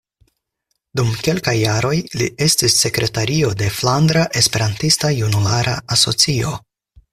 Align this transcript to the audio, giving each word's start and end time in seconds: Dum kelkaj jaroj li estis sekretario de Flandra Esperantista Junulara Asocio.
Dum 0.99 1.11
kelkaj 1.27 1.53
jaroj 1.57 1.91
li 2.21 2.29
estis 2.47 2.79
sekretario 2.85 3.53
de 3.61 3.69
Flandra 3.77 4.25
Esperantista 4.43 5.15
Junulara 5.21 5.79
Asocio. 5.99 6.59